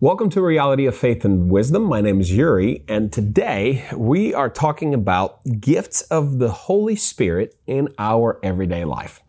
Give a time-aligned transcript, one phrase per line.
[0.00, 1.82] Welcome to Reality of Faith and Wisdom.
[1.82, 7.58] My name is Yuri, and today we are talking about gifts of the Holy Spirit
[7.66, 9.24] in our everyday life.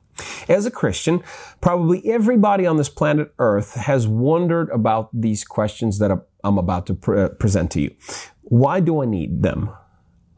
[0.48, 1.24] As a Christian,
[1.60, 6.12] probably everybody on this planet Earth has wondered about these questions that
[6.44, 7.96] I'm about to pre- present to you.
[8.44, 9.72] Why do I need them?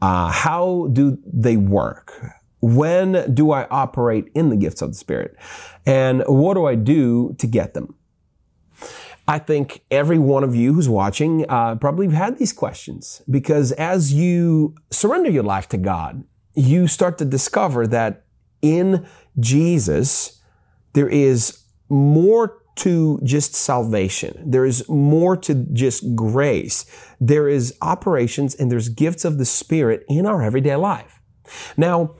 [0.00, 2.38] Uh, how do they work?
[2.62, 5.36] When do I operate in the gifts of the Spirit?
[5.84, 7.96] And what do I do to get them?
[9.28, 14.12] I think every one of you who's watching uh, probably had these questions because as
[14.12, 16.24] you surrender your life to God,
[16.54, 18.24] you start to discover that
[18.60, 19.06] in
[19.38, 20.40] Jesus,
[20.94, 24.50] there is more to just salvation.
[24.50, 26.84] There is more to just grace.
[27.20, 31.20] There is operations and there's gifts of the Spirit in our everyday life.
[31.76, 32.14] Now,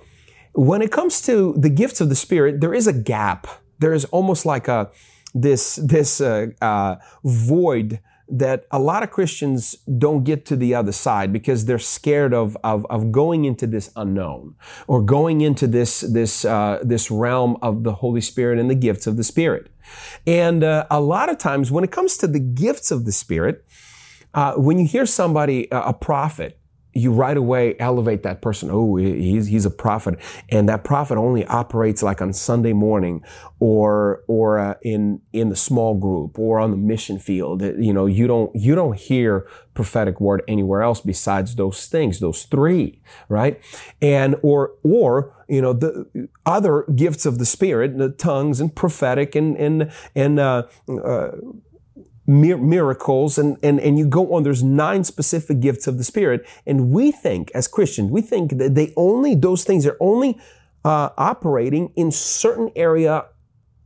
[0.54, 3.46] when it comes to the gifts of the Spirit, there is a gap.
[3.78, 4.90] There is almost like a,
[5.34, 10.92] this this uh, uh, void that a lot of Christians don't get to the other
[10.92, 14.54] side because they're scared of, of, of going into this unknown
[14.86, 19.06] or going into this, this, uh, this realm of the Holy Spirit and the gifts
[19.06, 19.70] of the Spirit.
[20.26, 23.66] And uh, a lot of times when it comes to the gifts of the Spirit,
[24.32, 26.58] uh, when you hear somebody, a prophet,
[26.94, 28.68] you right away elevate that person.
[28.70, 30.18] Oh, he's, he's a prophet.
[30.50, 33.22] And that prophet only operates like on Sunday morning
[33.60, 37.62] or, or uh, in, in the small group or on the mission field.
[37.62, 42.44] You know, you don't, you don't hear prophetic word anywhere else besides those things, those
[42.44, 43.60] three, right?
[44.02, 49.34] And, or, or, you know, the other gifts of the spirit, the tongues and prophetic
[49.34, 50.64] and, and, and, uh,
[51.02, 51.30] uh,
[52.26, 56.46] miracles and, and, and you go on, there's nine specific gifts of the Spirit.
[56.66, 60.40] And we think, as Christians, we think that they only, those things are only
[60.84, 63.26] uh, operating in certain area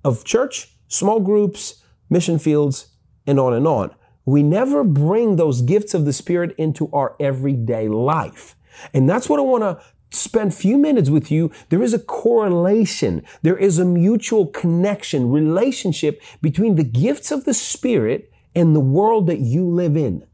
[0.04, 2.88] of church, small groups, mission fields,
[3.26, 3.94] and on and on.
[4.24, 8.56] We never bring those gifts of the Spirit into our everyday life.
[8.92, 13.22] And that's what I want to spend few minutes with you, there is a correlation.
[13.42, 19.26] There is a mutual connection, relationship between the gifts of the Spirit and the world
[19.26, 20.26] that you live in.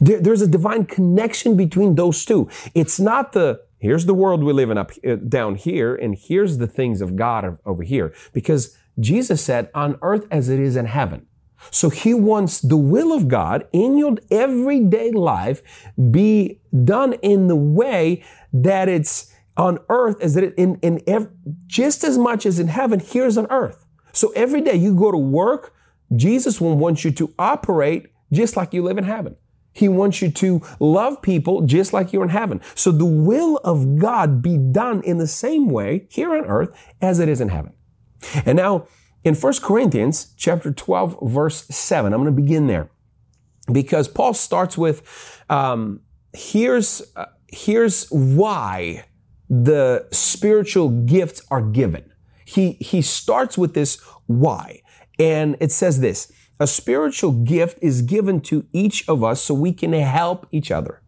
[0.00, 2.48] There, there's a divine connection between those two.
[2.74, 6.58] It's not the, here's the world we live in up uh, down here, and here's
[6.58, 8.14] the things of God over here.
[8.32, 11.26] Because Jesus said, on earth as it is in heaven.
[11.70, 15.62] So he wants the will of God in your everyday life
[16.10, 21.30] be done in the way that it's on earth as it in, in ev-
[21.66, 23.84] just as much as in heaven, here's on earth.
[24.12, 25.74] So every day you go to work,
[26.16, 29.36] Jesus will want you to operate just like you live in heaven.
[29.72, 32.60] He wants you to love people just like you're in heaven.
[32.74, 36.70] So the will of God be done in the same way here on earth
[37.00, 37.72] as it is in heaven.
[38.44, 38.86] And now,
[39.24, 42.90] in 1 Corinthians chapter 12, verse 7, I'm going to begin there
[43.70, 46.00] because Paul starts with um,
[46.32, 49.04] here's, uh, here's why
[49.48, 52.12] the spiritual gifts are given.
[52.44, 54.82] He, he starts with this why.
[55.18, 59.72] And it says this a spiritual gift is given to each of us so we
[59.72, 61.02] can help each other.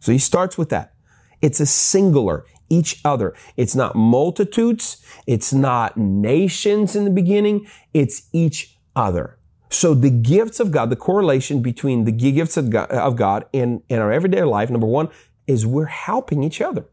[0.00, 0.94] So he starts with that.
[1.40, 3.34] It's a singular each other.
[3.56, 5.04] It's not multitudes.
[5.26, 7.66] It's not nations in the beginning.
[7.94, 9.38] It's each other.
[9.70, 13.44] So the gifts of God, the correlation between the gifts of God, of God
[14.00, 15.08] our everyday life, number one,
[15.46, 16.86] is we're helping each other.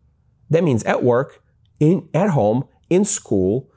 [0.50, 1.42] That means at work,
[1.80, 3.70] in, at home, in school,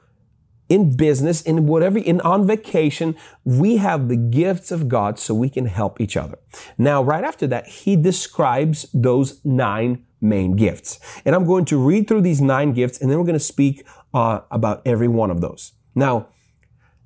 [0.69, 5.49] in business, in whatever, in on vacation, we have the gifts of God so we
[5.49, 6.37] can help each other.
[6.77, 10.99] Now, right after that, he describes those nine main gifts.
[11.25, 13.85] And I'm going to read through these nine gifts and then we're going to speak
[14.13, 15.73] uh, about every one of those.
[15.95, 16.27] Now,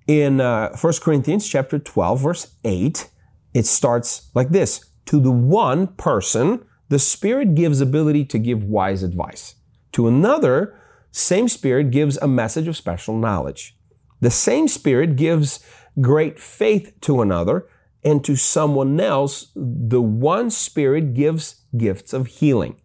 [0.07, 3.09] in uh, 1 Corinthians chapter 12, verse 8,
[3.53, 4.85] it starts like this.
[5.05, 9.55] To the one person, the Spirit gives ability to give wise advice.
[9.93, 10.79] To another,
[11.11, 13.77] same Spirit gives a message of special knowledge.
[14.19, 15.59] The same Spirit gives
[16.01, 17.67] great faith to another,
[18.03, 22.75] and to someone else, the one Spirit gives gifts of healing.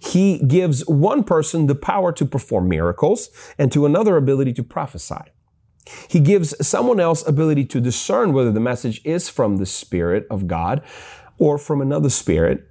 [0.00, 5.22] He gives one person the power to perform miracles and to another ability to prophesy.
[6.08, 10.46] He gives someone else ability to discern whether the message is from the Spirit of
[10.46, 10.82] God
[11.38, 12.66] or from another spirit.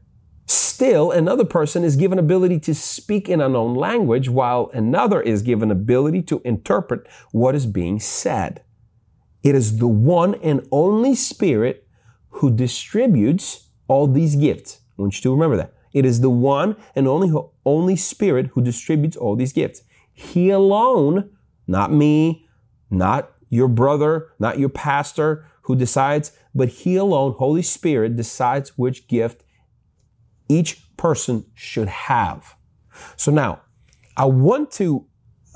[0.46, 5.69] Still, another person is given ability to speak in unknown language while another is given
[5.69, 8.63] ability to interpret what is being said.
[9.44, 11.88] It is the one and only Spirit
[12.30, 14.80] who distributes all these gifts.
[14.98, 15.74] I want you to remember that.
[15.94, 17.31] It is the one and only,
[17.65, 19.81] only Spirit who distributes all these gifts.
[20.13, 21.30] He alone,
[21.68, 22.47] not me,
[22.89, 29.07] not your brother, not your pastor, who decides, but He alone, Holy Spirit, decides which
[29.07, 29.44] gift
[30.47, 32.56] each person should have.
[33.15, 33.62] So now,
[34.18, 35.06] I want to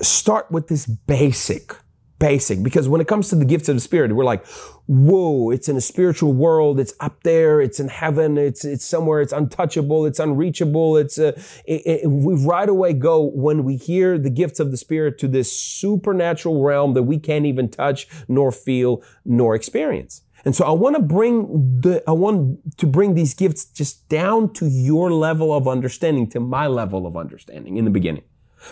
[0.00, 1.76] start with this basic
[2.18, 2.62] basic.
[2.62, 4.44] Because when it comes to the gifts of the spirit we're like
[4.86, 6.78] whoa it's in a spiritual world.
[6.78, 7.60] It's up there.
[7.60, 8.36] It's in heaven.
[8.36, 9.20] It's it's somewhere.
[9.20, 10.06] It's untouchable.
[10.06, 10.96] It's unreachable.
[10.96, 11.32] It's uh,
[11.64, 15.28] it, it, we right away go when we hear the gifts of the spirit to
[15.28, 20.22] this supernatural realm that we can't even touch nor feel nor experience.
[20.44, 24.52] And so I want to bring the, I want to bring these gifts just down
[24.54, 28.24] to your level of understanding, to my level of understanding in the beginning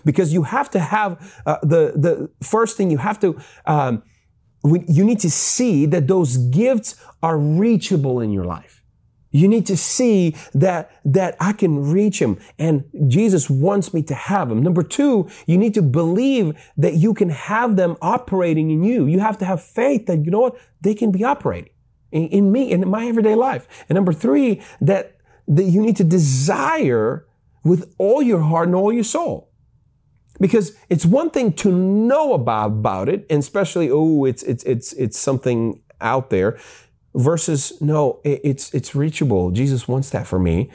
[0.05, 4.03] because you have to have uh, the the first thing you have to um,
[4.65, 8.83] you need to see that those gifts are reachable in your life.
[9.33, 14.15] You need to see that that I can reach him and Jesus wants me to
[14.15, 14.63] have them.
[14.63, 19.07] Number 2, you need to believe that you can have them operating in you.
[19.07, 20.57] You have to have faith that you know what?
[20.83, 21.73] They can be operating
[22.13, 23.67] in, in me and in my everyday life.
[23.89, 25.17] And number 3, that
[25.49, 27.27] that you need to desire
[27.65, 29.52] with all your heart and all your soul.
[30.43, 34.93] Because it's one thing to know about, about it, and especially, oh, it's, it's, it's,
[34.95, 36.59] it's something out there
[37.15, 39.53] versus, no, it, it's, it's reachable.
[39.53, 40.69] Jesus wants that for me.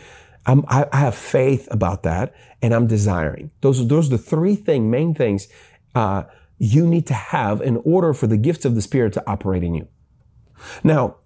[0.46, 3.52] I'm, I, I have faith about that and I'm desiring.
[3.60, 5.50] Those, those are the three thing, main things,
[5.96, 6.24] uh,
[6.58, 9.76] you need to have in order for the gifts of the Spirit to operate in
[9.76, 9.90] you.
[10.82, 11.18] Now,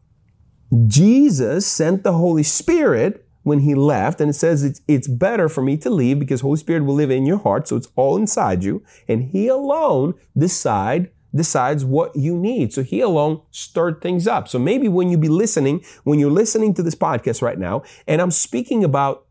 [0.87, 5.61] Jesus sent the Holy Spirit when he left and it says it's, it's better for
[5.61, 7.67] me to leave because holy spirit will live in your heart.
[7.67, 8.83] So it's all inside you.
[9.07, 12.73] And he alone decide decides what you need.
[12.73, 14.49] So he alone stirred things up.
[14.49, 18.21] So maybe when you be listening when you're listening to this podcast right now and
[18.21, 19.25] i'm speaking about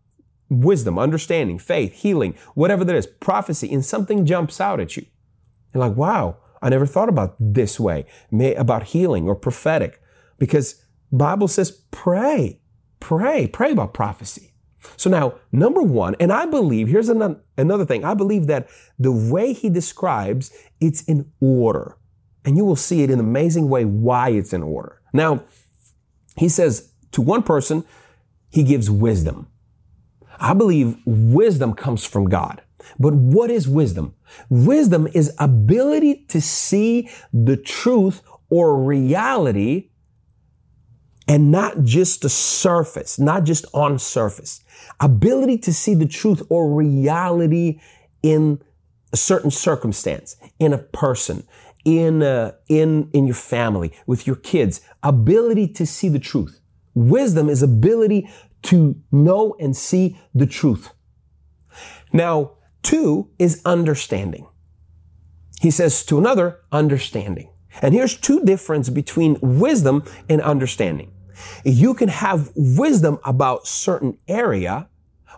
[0.48, 5.04] wisdom understanding faith healing whatever that is prophecy and something jumps out at you.
[5.74, 8.06] You're like wow i never thought about this way
[8.56, 10.00] about healing or prophetic.
[10.38, 10.82] Because
[11.12, 12.59] bible says pray
[13.00, 14.52] Pray, pray about prophecy.
[14.96, 18.04] So now, number one, and I believe, here's another thing.
[18.04, 18.68] I believe that
[18.98, 21.96] the way he describes, it's in order.
[22.44, 25.02] And you will see it in an amazing way why it's in order.
[25.12, 25.44] Now,
[26.36, 27.84] he says to one person,
[28.48, 29.48] he gives wisdom.
[30.38, 32.62] I believe wisdom comes from God.
[32.98, 34.14] But what is wisdom?
[34.48, 39.89] Wisdom is ability to see the truth or reality
[41.30, 44.64] and not just the surface, not just on surface.
[44.98, 47.80] Ability to see the truth or reality
[48.20, 48.60] in
[49.12, 51.44] a certain circumstance, in a person,
[51.84, 54.80] in, uh, in, in your family, with your kids.
[55.04, 56.58] Ability to see the truth.
[56.94, 58.28] Wisdom is ability
[58.62, 60.90] to know and see the truth.
[62.12, 64.48] Now, two is understanding.
[65.60, 67.52] He says to another, understanding.
[67.80, 71.12] And here's two difference between wisdom and understanding.
[71.64, 74.88] You can have wisdom about certain area,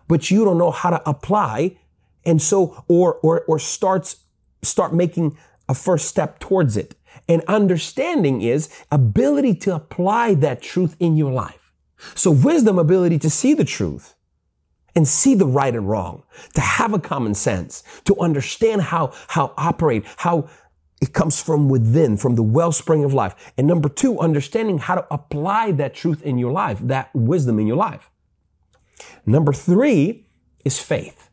[0.08, 1.78] but you don't know how to apply.
[2.24, 4.24] And so, or, or, or starts,
[4.62, 5.36] start making
[5.68, 6.94] a first step towards it.
[7.28, 11.72] And understanding is ability to apply that truth in your life.
[12.14, 14.14] So wisdom, ability to see the truth
[14.94, 16.22] and see the right and wrong,
[16.54, 20.48] to have a common sense, to understand how, how operate, how,
[21.02, 23.52] it comes from within, from the wellspring of life.
[23.58, 27.66] And number two, understanding how to apply that truth in your life, that wisdom in
[27.66, 28.08] your life.
[29.26, 30.28] Number three
[30.64, 31.28] is faith.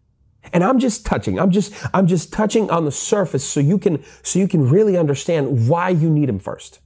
[0.54, 4.04] And I'm just touching, I'm just, I'm just touching on the surface so you can,
[4.24, 6.80] so you can really understand why you need him first.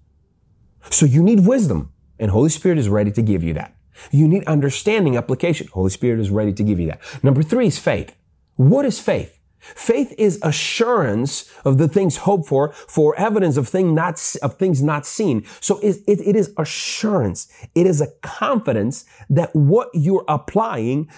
[0.90, 3.78] So you need wisdom and Holy Spirit is ready to give you that.
[4.12, 5.68] You need understanding application.
[5.72, 7.00] Holy Spirit is ready to give you that.
[7.24, 8.14] Number three is faith.
[8.58, 9.40] What is faith?
[9.64, 14.84] Faith is assurance of the things hoped for, for evidence of, thing not, of things
[14.84, 15.46] not seen.
[15.62, 17.48] So it, it, it is assurance.
[17.74, 21.10] It is a confidence that what you're applying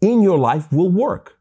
[0.00, 1.38] in your life will work.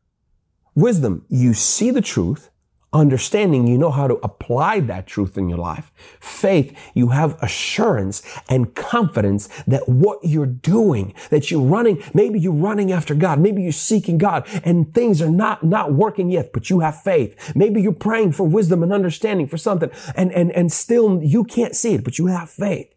[0.74, 2.50] Wisdom, you see the truth,
[2.96, 5.92] understanding, you know how to apply that truth in your life.
[6.20, 12.54] Faith, you have assurance and confidence that what you're doing, that you're running, maybe you're
[12.54, 16.70] running after God, maybe you're seeking God and things are not, not working yet, but
[16.70, 17.54] you have faith.
[17.56, 21.76] Maybe you're praying for wisdom and understanding for something and, and, and still you can't
[21.76, 22.92] see it, but you have faith.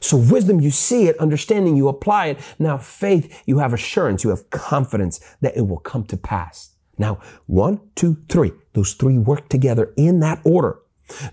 [0.00, 2.38] So wisdom, you see it, understanding, you apply it.
[2.58, 6.70] Now faith, you have assurance, you have confidence that it will come to pass.
[6.98, 8.52] Now, one, two, three.
[8.72, 10.78] Those three work together in that order.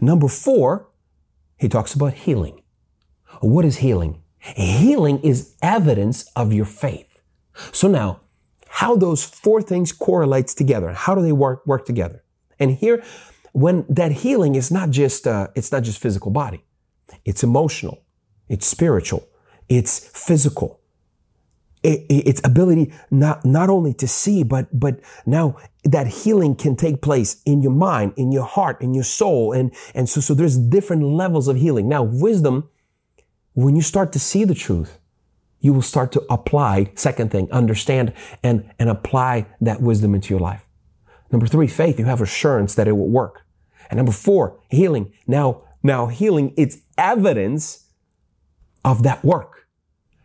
[0.02, 0.90] Number four,
[1.58, 2.62] he talks about healing.
[3.42, 4.24] What is healing?
[4.40, 7.22] Healing is evidence of your faith.
[7.72, 8.22] So now,
[8.68, 10.94] how those four things correlates together.
[10.94, 12.24] How do they work, work together?
[12.60, 13.04] And here,
[13.54, 16.64] when that healing is not just, uh, it's not just physical body.
[17.26, 18.04] It's emotional.
[18.50, 19.28] It's spiritual.
[19.68, 20.80] It's physical.
[21.88, 26.76] It, it, it's ability not, not only to see, but, but now that healing can
[26.76, 29.54] take place in your mind, in your heart, in your soul.
[29.54, 31.88] And, and so, so there's different levels of healing.
[31.88, 32.70] Now, wisdom,
[33.54, 35.00] when you start to see the truth,
[35.62, 38.14] you will start to apply, second thing, understand
[38.44, 40.68] and, and apply that wisdom into your life.
[41.32, 42.00] Number three, faith.
[42.00, 43.46] You have assurance that it will work.
[43.90, 45.14] And number four, healing.
[45.26, 47.86] Now, now healing, it's evidence
[48.84, 49.68] of that work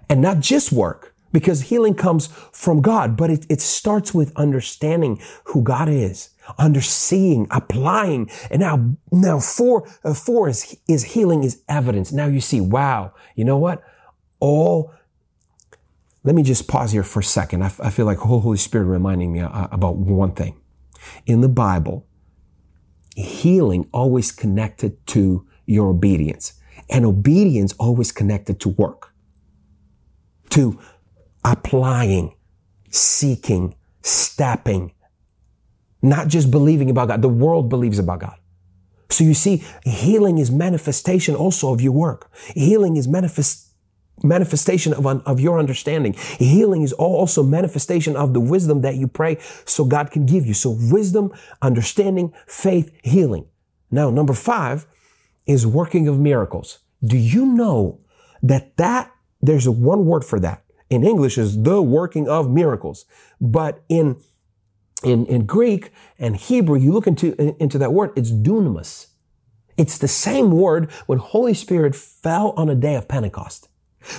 [0.09, 5.21] and not just work because healing comes from God, but it, it starts with understanding
[5.45, 8.31] who God is, underseeing, applying.
[8.51, 12.13] And now, now four, uh, four is, is healing is evidence.
[12.13, 13.83] Now you see, wow, you know what?
[14.41, 14.93] All
[16.25, 17.63] let me just pause here for a second.
[17.63, 20.61] I, f- I feel like Holy Spirit reminding me uh, about one thing.
[21.27, 22.07] In the Bible,
[23.17, 29.15] healing always connected to your obedience and obedience always connected to work,
[30.51, 30.79] to
[31.45, 32.35] applying,
[32.91, 34.93] seeking, stepping,
[36.03, 37.23] not just believing about God.
[37.23, 38.37] The world believes about God.
[39.11, 42.31] So you see, healing is manifestation also of your work.
[42.55, 43.69] Healing is manifest,
[44.23, 46.15] manifestation of, of your understanding.
[46.15, 50.55] Healing is also manifestation of the wisdom that you pray so God can give you.
[50.55, 53.47] So wisdom, understanding, faith, healing.
[53.91, 54.87] Now, number five
[55.47, 56.79] is working of miracles.
[57.05, 58.01] Do you know
[58.43, 60.62] that that there's a one word for that
[60.93, 63.05] in English is the working of miracles,
[63.41, 64.17] but in
[65.03, 69.09] in, in Greek and Hebrew, you look into, into that word, it's dunamis.
[69.77, 73.69] It's the same word when Holy Spirit fell on a day of Pentecost.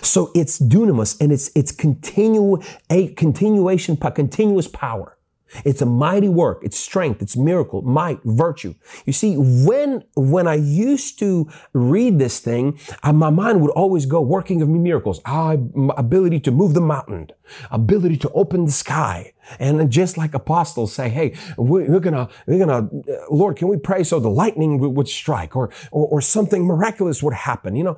[0.01, 5.17] So it's dunamis and it's, it's continue, a continuation, continuous power.
[5.65, 6.61] It's a mighty work.
[6.63, 7.21] It's strength.
[7.21, 8.75] It's miracle, might, virtue.
[9.05, 14.05] You see, when, when I used to read this thing, I, my mind would always
[14.05, 15.55] go working of miracles, ah,
[15.97, 17.29] ability to move the mountain,
[17.71, 19.33] ability to open the sky.
[19.59, 22.89] And just like apostles say, hey, we're, gonna, we're gonna,
[23.29, 27.33] Lord, can we pray so the lightning would strike or, or, or something miraculous would
[27.33, 27.75] happen?
[27.75, 27.97] You know,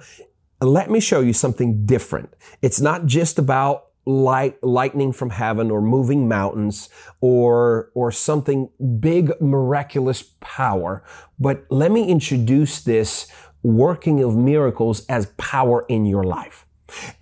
[0.62, 2.34] let me show you something different.
[2.62, 6.90] It's not just about light, lightning from heaven or moving mountains
[7.22, 8.70] or, or something
[9.00, 11.04] big, miraculous power.
[11.40, 13.28] But let me introduce this
[13.64, 16.66] working of miracles as power in your life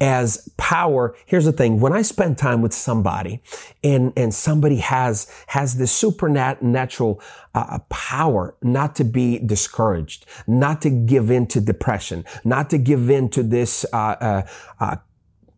[0.02, 1.16] as power.
[1.26, 1.80] Here's the thing.
[1.80, 3.42] When I spend time with somebody
[3.84, 7.22] and, and somebody has, has this supernatural
[7.56, 13.10] uh, power not to be discouraged, not to give in to depression, not to give
[13.10, 14.42] in to this, uh, uh,
[14.80, 14.96] uh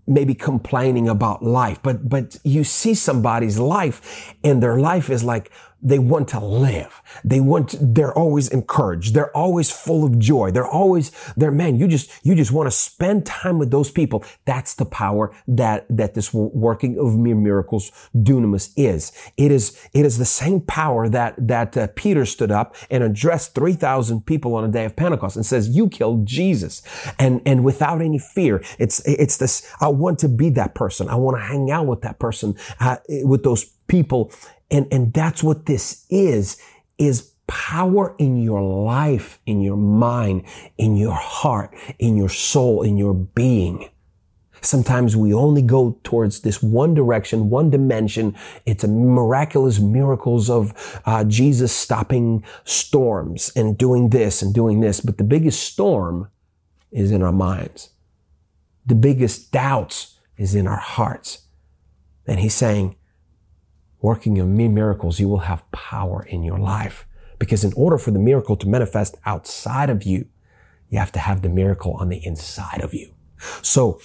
[0.08, 5.52] maybe complaining about life, but, but you see somebody's life and their life is like,
[5.82, 7.02] they want to live.
[7.24, 9.14] They want, they're always encouraged.
[9.14, 10.52] They're always full of joy.
[10.52, 14.24] They're always, they're, man, you just, you just want to spend time with those people.
[14.46, 19.12] That's the power that, that this working of mere miracles dunamis is.
[19.38, 23.54] It is, it is the same power that, that uh, Peter stood up and addressed
[23.54, 26.82] 3,000 people on a day of Pentecost and says, you killed Jesus.
[27.20, 31.10] And, and without any fear, it's, it's this, I want to be that person.
[31.10, 34.32] I want to hang out with that person, uh, with those people
[34.72, 36.62] and, and that's what this is,
[36.98, 40.44] is power in your life, in your mind,
[40.78, 43.90] in your heart, in your soul, in your being.
[44.62, 48.36] Sometimes we only go towards this one direction, one dimension.
[48.66, 55.02] It's a miraculous miracles of uh, Jesus stopping storms and doing this and doing this.
[55.02, 56.30] But the biggest storm
[56.92, 57.90] is in our minds.
[58.88, 61.46] The biggest doubts is in our hearts.
[62.26, 62.96] And he's saying,
[64.06, 67.08] working of me miracles, you will have power in your life.
[67.40, 70.28] Because in order for the miracle to manifest outside of you,
[70.90, 73.12] you have to have the miracle on the inside of you.
[73.64, 74.00] So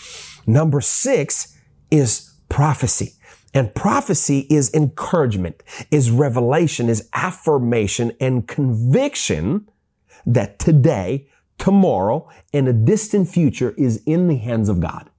[0.47, 1.55] number six
[1.91, 3.13] is prophecy.
[3.53, 9.69] And prophecy is encouragement, is revelation, is affirmation and conviction
[10.25, 11.29] that today,
[11.59, 15.10] tomorrow, and a distant future is in the hands of God.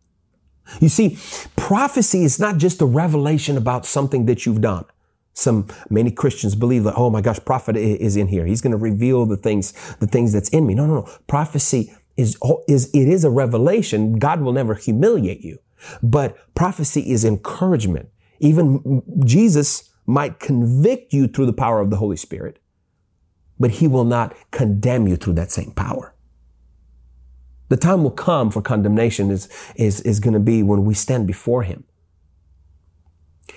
[0.79, 1.17] You see,
[1.55, 4.85] prophecy is not just a revelation about something that you've done.
[5.33, 8.45] Some many Christians believe that, oh my gosh, prophet is in here.
[8.45, 10.73] He's going to reveal the things, the things that's in me.
[10.73, 11.09] No, no, no.
[11.27, 12.37] Prophecy is,
[12.67, 14.19] is, it is a revelation.
[14.19, 15.59] God will never humiliate you.
[16.03, 18.09] But prophecy is encouragement.
[18.39, 22.59] Even Jesus might convict you through the power of the Holy Spirit,
[23.59, 26.10] but he will not condemn you through that same power.
[27.71, 29.47] The time will come for condemnation is,
[29.77, 31.85] is, is going to be when we stand before him.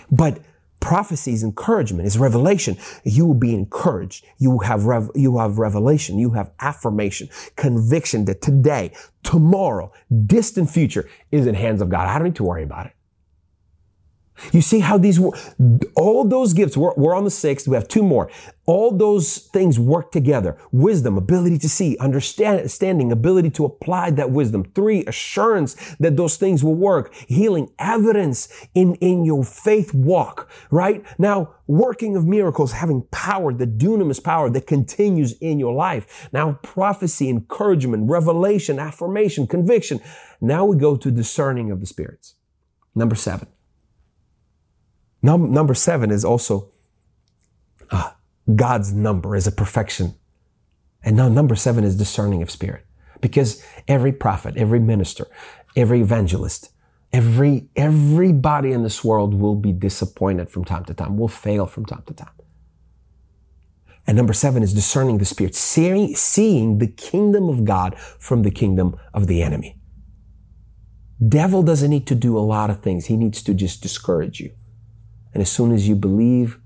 [0.09, 0.38] But
[0.78, 2.76] prophecy is encouragement, is revelation.
[3.02, 4.25] You will be encouraged.
[4.38, 6.21] You have rev- you have revelation.
[6.21, 8.92] You have affirmation, conviction that today,
[9.25, 9.92] tomorrow,
[10.26, 12.06] distant future is in hands of God.
[12.06, 12.92] I don't need to worry about it.
[14.52, 15.20] You see how these,
[15.94, 18.30] all those gifts, we're, we're, on the sixth, we have two more.
[18.66, 20.58] All those things work together.
[20.72, 24.64] Wisdom, ability to see, understanding, ability to apply that wisdom.
[24.74, 27.14] Three, assurance that those things will work.
[27.14, 31.04] Healing, evidence in, in your faith walk, right?
[31.18, 36.28] Now, working of miracles, having power, the dunamis power that continues in your life.
[36.32, 40.00] Now, prophecy, encouragement, revelation, affirmation, conviction.
[40.40, 42.34] Now we go to discerning of the spirits.
[42.94, 43.48] Number seven.
[45.24, 46.68] Num- number seven is also
[47.90, 48.10] uh,
[48.54, 50.14] God's number is a perfection.
[51.02, 52.84] And now number seven is discerning of spirit.
[53.22, 55.26] Because every prophet, every minister,
[55.74, 56.72] every evangelist,
[57.10, 61.86] every, everybody in this world will be disappointed from time to time, will fail from
[61.86, 62.36] time to time.
[64.06, 68.50] And number seven is discerning the spirit, seeing, seeing the kingdom of God from the
[68.50, 69.78] kingdom of the enemy.
[71.26, 73.06] Devil doesn't need to do a lot of things.
[73.06, 74.52] He needs to just discourage you.
[75.34, 76.58] And as soon as you believe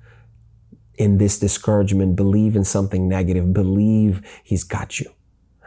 [0.95, 5.11] in this discouragement, believe in something negative, believe he's got you.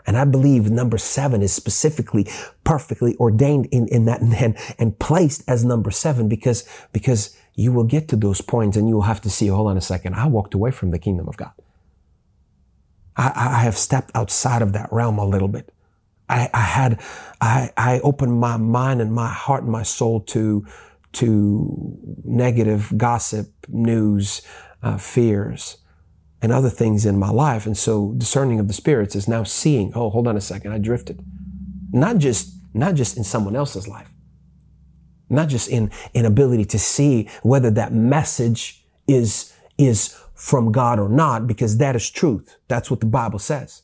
[0.06, 2.28] And I believe number seven is specifically
[2.64, 7.84] perfectly ordained in, in that and, and placed as number seven because, because you will
[7.84, 10.28] get to those points and you will have to see, hold on a second, I
[10.28, 11.52] walked away from the kingdom of God.
[13.16, 15.74] I, I have stepped outside of that realm a little bit.
[16.30, 17.02] I, I had,
[17.42, 20.66] I, I opened my mind and my heart and my soul to,
[21.14, 24.42] to negative gossip, news,
[24.82, 25.78] uh, fears,
[26.42, 27.66] and other things in my life.
[27.66, 30.80] And so discerning of the spirits is now seeing, oh, hold on a second, I
[30.80, 31.24] drifted.
[31.92, 34.10] Not just, not just in someone else's life,
[35.30, 41.10] not just in, in ability to see whether that message is, is from God or
[41.10, 42.58] not, because that is truth.
[42.68, 43.84] That's what the Bible says.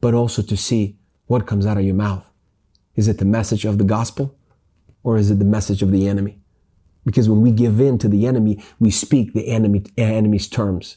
[0.00, 0.96] But also to see
[1.26, 2.28] what comes out of your mouth.
[2.96, 4.36] Is it the message of the gospel?
[5.04, 6.40] Or is it the message of the enemy?
[7.04, 10.96] Because when we give in to the enemy, we speak the enemy, enemy's terms.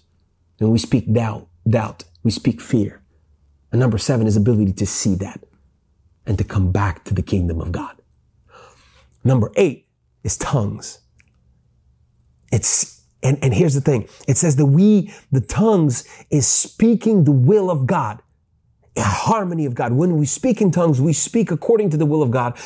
[0.60, 2.06] And we speak doubt, doubt.
[2.24, 3.02] We speak fear.
[3.72, 5.44] And number seven is ability to see that
[6.26, 8.02] and to come back to the kingdom of God.
[9.24, 9.88] Number eight
[10.24, 11.00] is tongues.
[12.52, 14.08] It's, and, and here's the thing.
[14.28, 18.22] It says that we, the tongues is speaking the will of God
[19.04, 19.94] harmony of God.
[19.94, 22.58] When we speak in tongues, we speak according to the will of God,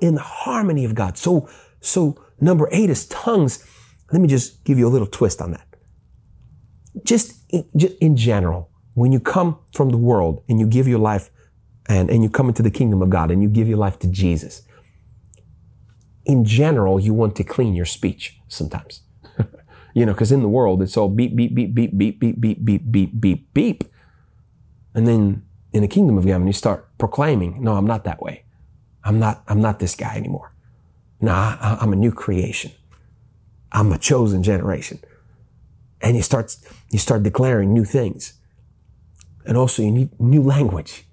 [0.00, 1.16] in harmony of God.
[1.18, 1.48] So,
[1.80, 3.64] so number eight is tongues.
[4.12, 5.66] Let me just give you a little twist on that.
[7.04, 10.98] Just in, just in general, when you come from the world and you give your
[10.98, 11.30] life
[11.88, 14.08] and, and you come into the kingdom of God and you give your life to
[14.08, 14.62] Jesus,
[16.24, 19.02] in general, you want to clean your speech sometimes.
[19.94, 22.64] you know, because in the world, it's all beep, beep, beep, beep, beep, beep, beep,
[22.64, 23.84] beep, beep, beep, beep.
[24.94, 28.44] And then in the kingdom of when you start proclaiming, no, I'm not that way.
[29.04, 30.52] I'm not, I'm not this guy anymore.
[31.20, 32.72] No, I, I'm a new creation.
[33.72, 35.00] I'm a chosen generation.
[36.00, 36.56] And you start,
[36.90, 38.34] you start declaring new things.
[39.46, 41.06] And also you need new language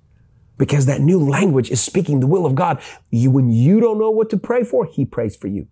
[0.58, 2.82] because that new language is speaking the will of God.
[3.12, 5.68] You, when you don't know what to pray for, he prays for you.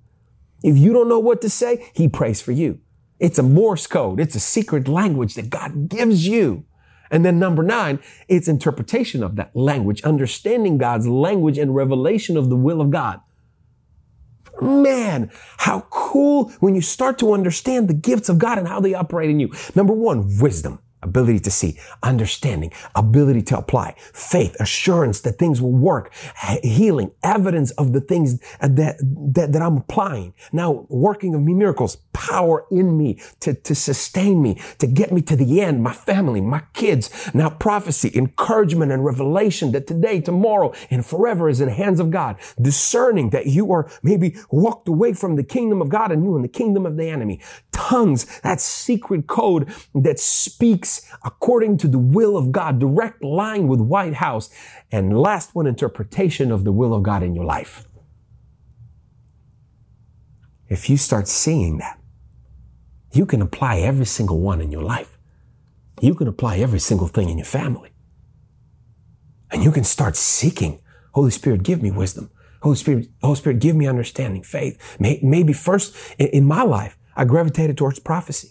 [0.63, 2.79] If you don't know what to say, he prays for you.
[3.19, 4.19] It's a Morse code.
[4.19, 6.65] It's a secret language that God gives you.
[7.11, 12.49] And then number nine, it's interpretation of that language, understanding God's language and revelation of
[12.49, 13.21] the will of God.
[14.61, 18.93] Man, how cool when you start to understand the gifts of God and how they
[18.93, 19.51] operate in you.
[19.75, 25.71] Number one, wisdom ability to see, understanding, ability to apply, faith, assurance that things will
[25.71, 26.11] work,
[26.63, 30.33] healing, evidence of the things that, that, that I'm applying.
[30.51, 35.35] Now, working of miracles, power in me to, to sustain me, to get me to
[35.35, 37.29] the end, my family, my kids.
[37.33, 42.11] Now, prophecy, encouragement and revelation that today, tomorrow, and forever is in the hands of
[42.11, 42.37] God.
[42.59, 46.41] Discerning that you are maybe walked away from the kingdom of God and you in
[46.41, 47.41] the kingdom of the enemy.
[47.73, 53.81] Tongues, that secret code that speaks according to the will of God, direct line with
[53.81, 54.49] White House.
[54.89, 57.85] And last one, interpretation of the will of God in your life.
[60.69, 61.99] If you start seeing that,
[63.15, 65.17] you can apply every single one in your life.
[66.01, 67.91] You can apply every single thing in your family.
[69.51, 70.81] And you can start seeking,
[71.13, 72.29] Holy Spirit, give me wisdom.
[72.61, 74.97] Holy Spirit, Holy Spirit, give me understanding, faith.
[74.99, 78.49] Maybe first in my life, I gravitated towards prophecy.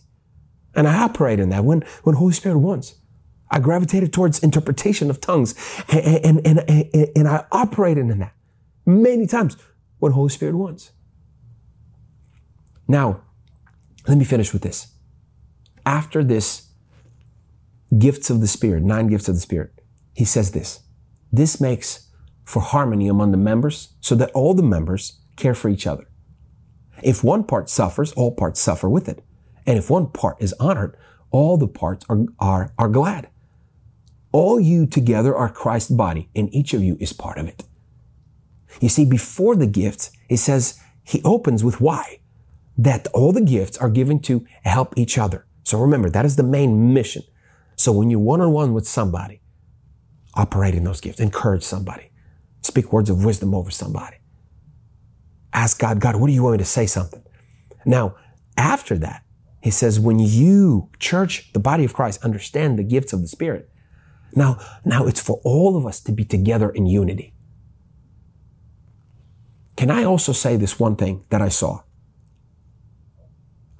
[0.75, 2.95] And I operate in that when, when Holy Spirit wants.
[3.51, 5.55] I gravitated towards interpretation of tongues
[5.89, 8.35] and, and, and, and, and I operated in that
[8.87, 9.57] many times
[9.99, 10.93] when Holy Spirit wants.
[12.89, 13.23] Now,
[14.07, 14.89] let me finish with this.
[15.87, 16.69] After this
[17.99, 19.81] gifts of the Spirit, nine gifts of the Spirit,
[20.15, 20.81] he says this.
[21.33, 22.11] This makes
[22.45, 26.07] for harmony among the members so that all the members care for each other.
[27.03, 29.25] If one part suffers, all parts suffer with it.
[29.67, 30.97] And if one part is honored,
[31.31, 33.29] all the parts are, are, are glad.
[34.31, 37.65] All you together are Christ's body, and each of you is part of it.
[38.81, 42.21] You see, before the gifts, he says, he opens with why.
[42.77, 45.47] That all the gifts are given to help each other.
[45.63, 47.23] So remember, that is the main mission.
[47.77, 49.41] So when you're one on one with somebody,
[50.35, 52.11] operate in those gifts, encourage somebody,
[52.63, 54.17] speak words of wisdom over somebody.
[55.53, 57.23] Ask God, God, what do you want me to say something?
[57.87, 58.17] Now,
[58.57, 59.23] after that,
[59.61, 63.71] he says, when you, church, the body of Christ, understand the gifts of the Spirit,
[64.37, 67.33] now, now it's for all of us to be together in unity.
[69.77, 71.83] Can I also say this one thing that I saw?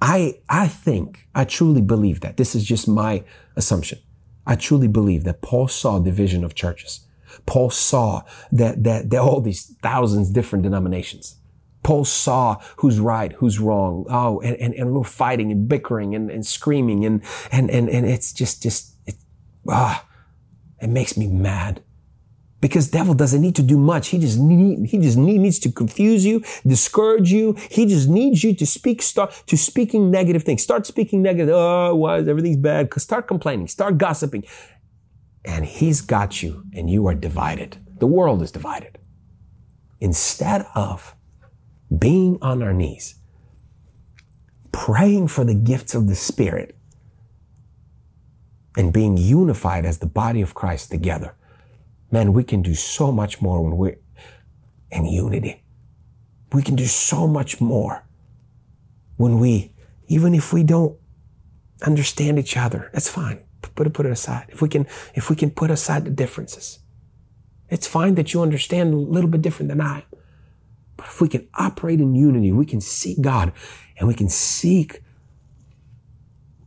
[0.07, 2.37] I, I think, I truly believe that.
[2.37, 3.23] This is just my
[3.55, 3.97] assumption.
[4.45, 7.07] I truly believe that Paul saw division of churches.
[7.47, 11.37] Paul saw that, that, that all these thousands different denominations.
[11.81, 14.05] Paul saw who's right, who's wrong.
[14.07, 18.05] Oh, and, and, and we're fighting and bickering and, and screaming and, and, and, and
[18.05, 19.15] it's just, just, it,
[19.67, 20.05] ah,
[20.79, 21.81] it makes me mad.
[22.65, 24.07] Because devil doesn't need to do much.
[24.07, 27.55] He just need, he just need, needs to confuse you, discourage you.
[27.69, 30.63] He just needs you to speak, start to speaking negative things.
[30.63, 31.53] Start speaking negative.
[31.53, 32.91] Oh, why is everything's bad?
[32.99, 33.67] Start complaining.
[33.67, 34.45] Start gossiping.
[35.45, 37.77] And he's got you and you are divided.
[37.99, 38.97] The world is divided.
[39.99, 41.13] Instead of
[41.95, 43.13] being on our knees,
[44.71, 46.75] praying for the gifts of the Spirit,
[48.75, 51.35] and being unified as the body of Christ together,
[52.11, 53.97] man, we can do so much more when we're
[54.91, 55.63] in unity.
[56.53, 58.05] We can do so much more
[59.17, 59.71] when we,
[60.07, 60.97] even if we don't
[61.85, 63.43] understand each other, that's fine.
[63.61, 64.45] Put it, put it aside.
[64.49, 66.79] If we can, if we can put aside the differences,
[67.69, 70.05] it's fine that you understand a little bit different than I.
[70.97, 73.51] But if we can operate in unity, we can seek God
[73.97, 75.01] and we can seek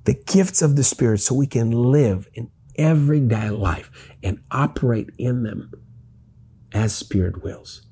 [0.04, 5.42] the gifts of the Spirit so we can live in everyday life and operate in
[5.42, 5.72] them
[6.72, 7.82] as Spirit wills.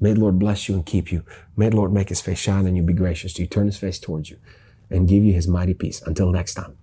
[0.00, 1.24] May the Lord bless you and keep you.
[1.56, 3.76] May the Lord make his face shine on you, be gracious to you, turn his
[3.76, 4.38] face towards you,
[4.90, 6.00] and give you his mighty peace.
[6.02, 6.79] Until next time.